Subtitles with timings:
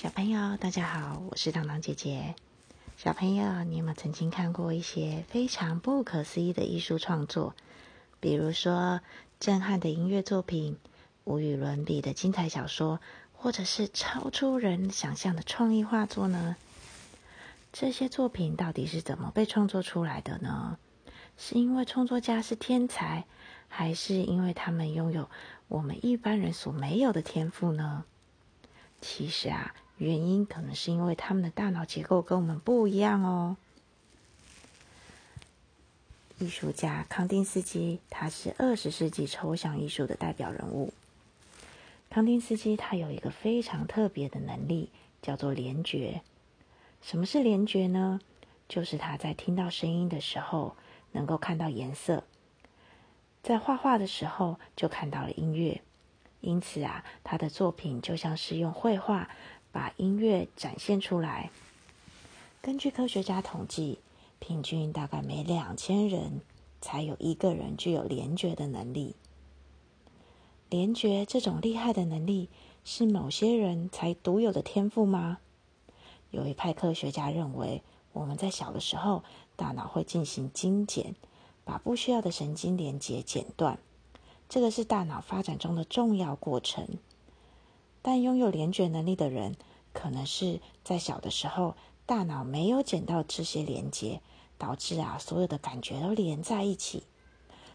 [0.00, 2.36] 小朋友，大家好，我是糖糖姐姐。
[2.96, 7.56] 小朋友，你有没有曾经看过一些非常不可思议的艺术创作？
[8.20, 9.00] 比如说
[9.40, 10.78] 震撼的音乐作品、
[11.24, 13.00] 无与伦比的精彩小说，
[13.32, 16.54] 或者是超出人想象的创意画作呢？
[17.72, 20.78] 这些作品到底是怎么被创作出来的呢？
[21.36, 23.26] 是因为创作家是天才，
[23.66, 25.28] 还是因为他们拥有
[25.66, 28.04] 我们一般人所没有的天赋呢？
[29.00, 33.56] 其实啊，原因可能是因为他们的大脑结构跟我们不一样哦。
[36.38, 40.92] 艺术家康定斯基，他是二十世纪抽象艺术的代表人物。
[42.10, 46.22] 康定斯基他有一个非常特别的能力，叫做联觉。
[47.02, 48.20] 什么是联觉呢？
[48.68, 50.76] 就是他在听到声音的时候。
[51.12, 52.22] 能够看到颜色，
[53.42, 55.80] 在画画的时候就看到了音乐，
[56.42, 59.30] 因此啊，他的作品就像是用绘画
[59.72, 61.50] 把音乐展现出来。
[62.60, 63.98] 根据科学家统计，
[64.38, 66.40] 平均大概每两千人
[66.80, 69.14] 才有一个人具有联觉的能力。
[70.68, 72.48] 联觉这种厉害的能力
[72.84, 75.38] 是某些人才独有的天赋吗？
[76.30, 77.82] 有一派科学家认为。
[78.14, 79.22] 我们在小的时候，
[79.54, 81.14] 大脑会进行精简，
[81.64, 83.78] 把不需要的神经连接剪断，
[84.48, 86.88] 这个是大脑发展中的重要过程。
[88.10, 89.54] 但拥有联觉能力的人，
[89.92, 94.22] 可能是在小的时候大脑没有剪到这些连接，
[94.56, 97.02] 导致啊所有的感觉都连在一起。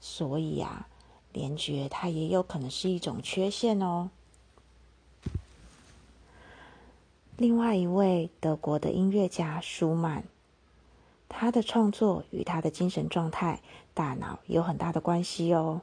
[0.00, 0.88] 所以啊，
[1.32, 4.10] 联觉它也有可能是一种缺陷哦。
[7.36, 10.24] 另外一位德国的音乐家舒曼，
[11.28, 13.60] 他的创作与他的精神状态、
[13.94, 15.82] 大脑有很大的关系哦。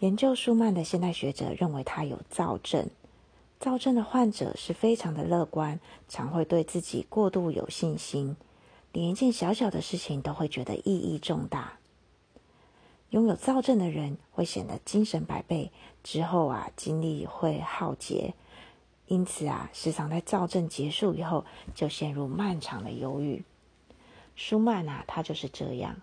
[0.00, 2.88] 研究舒曼的现代学者认为他有躁症，
[3.58, 8.36] 躁症的患者是非常的乐观，常会对自己过度有信心，
[8.92, 11.78] 连一件小小的事情都会觉得意义重大。
[13.10, 15.72] 拥有躁症的人会显得精神百倍，
[16.04, 18.34] 之后啊精力会耗竭。
[19.08, 21.44] 因此啊，时常在躁症结束以后
[21.74, 23.42] 就陷入漫长的忧郁。
[24.36, 25.96] 舒曼啊，他就是这样。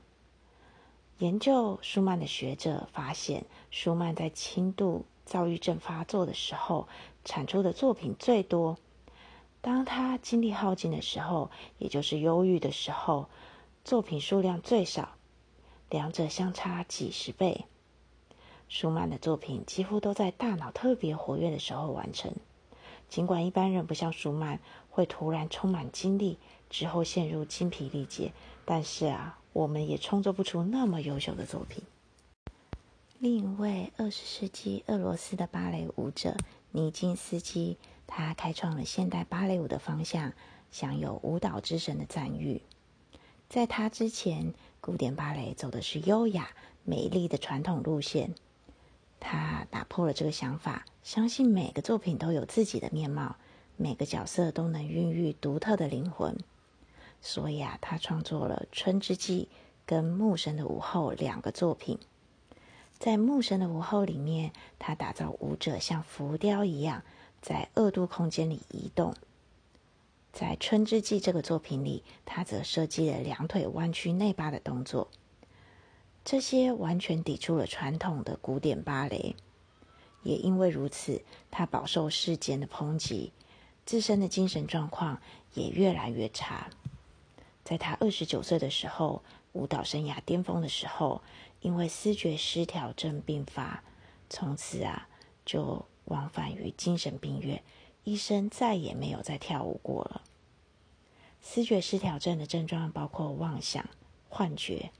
[1.19, 6.89] 研究舒曼的学者发现，舒曼在轻度躁郁症发作的时候
[7.23, 8.75] 产出的作品最多；
[9.61, 13.29] 当他精力耗尽的时候，也就是忧郁的时候，
[13.85, 15.15] 作品数量最少，
[15.89, 17.63] 两者相差几十倍。
[18.67, 22.33] 舒曼的作品几乎都在大脑特别活跃的时候完成。
[23.07, 24.59] 尽管一般人不像舒曼
[24.89, 26.39] 会突然充满精力
[26.69, 28.33] 之后陷入精疲力竭，
[28.65, 31.81] 但是啊，我们也创作不出那么优秀的作品。
[33.19, 36.35] 另一位二十世纪俄罗斯的芭蕾舞者
[36.71, 40.33] 尼金斯基，他开创了现代芭蕾舞的方向，
[40.71, 42.61] 享有“舞蹈之神”的赞誉。
[43.47, 46.49] 在他之前，古典芭蕾走的是优雅、
[46.83, 48.35] 美丽的传统路线。
[49.21, 53.37] 他打破了这个想法，相信每个作品都有自己的面貌，
[53.77, 56.37] 每个角色都能孕育独特的灵魂。
[57.25, 59.49] 所以啊，他创作了《春之祭》
[59.83, 61.97] 跟《牧神的午后》两个作品。
[62.99, 67.01] 在《牧神的午后》里面，他打造舞者像浮雕一样
[67.41, 69.11] 在二度空间里移动；
[70.31, 75.09] 在《春之祭》这个作品里，他则设计了两腿弯曲内八的动作。
[76.23, 79.35] 这些完全抵触了传统的古典芭蕾，
[80.21, 83.33] 也因为如此，他饱受世间的抨击，
[83.83, 85.19] 自身的精神状况
[85.55, 86.69] 也越来越差。
[87.65, 91.21] 在他二十九岁的时候，舞蹈生涯巅峰的时候，
[91.61, 93.83] 因为思觉失调症并发，
[94.29, 95.09] 从此啊
[95.43, 97.63] 就往返于精神病院，
[98.03, 100.21] 医生再也没有再跳舞过了。
[101.41, 103.89] 思觉失调症的症状包括妄想、
[104.29, 104.91] 幻觉。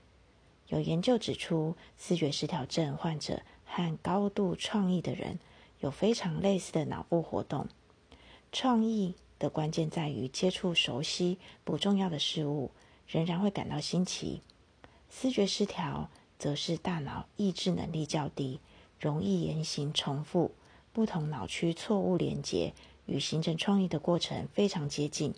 [0.70, 5.38] 有研究指出，思觉失调症患者和高度创意的人
[5.82, 7.68] 有非常类似的脑部活动。
[8.52, 12.72] 创意的关键在于接触熟悉不重要的事物，
[13.08, 14.41] 仍然会感到新奇。
[15.09, 18.59] 思觉失调则是大脑意志能力较低，
[18.99, 20.52] 容易言行重复，
[20.93, 22.73] 不同脑区错误连接，
[23.05, 25.34] 与形成创意的过程非常接近。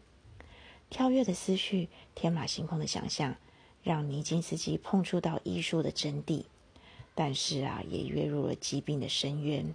[0.89, 3.35] 跳跃的思绪，天马行空的想象。
[3.83, 6.43] 让尼金斯基碰触到艺术的真谛，
[7.15, 9.73] 但是啊，也跃入了疾病的深渊。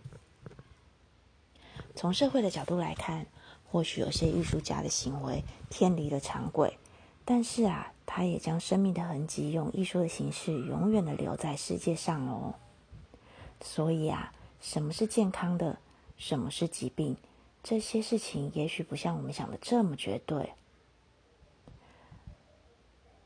[1.95, 3.27] 从社会的角度来看，
[3.73, 6.77] 或许有些艺术家的行为偏离了常轨，
[7.25, 12.55] 但是啊，他也将生命的痕迹用艺术的形式永远的留在世界上哦。
[13.63, 15.79] 所以啊，什么是健康的，
[16.19, 17.17] 什么是疾病，
[17.63, 20.53] 这些事情也许不像我们想的这么绝对。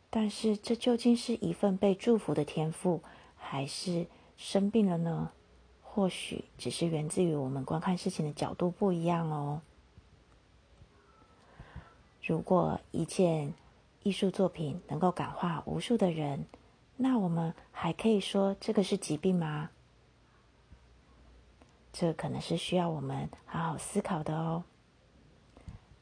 [0.08, 3.02] 但是，这究竟是一份被祝福的天赋，
[3.36, 4.06] 还是
[4.36, 5.32] 生病了呢？
[5.82, 9.60] 或许只是源自于我们观看事情的角度不一样哦。
[12.26, 13.54] 如果一件
[14.02, 16.44] 艺术作品能够感化无数的人，
[16.96, 19.70] 那我们还可以说这个是疾病吗？
[21.92, 24.64] 这可能是需要我们好好思考的哦。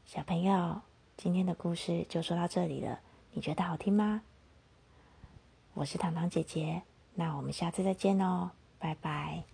[0.06, 0.80] 小朋友，
[1.18, 3.00] 今天的故事就说到这里了，
[3.32, 4.22] 你觉得好听吗？
[5.74, 6.82] 我是糖糖姐姐，
[7.14, 9.53] 那我们下次再见哦，拜拜。